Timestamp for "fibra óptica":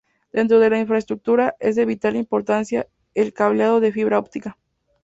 3.91-4.57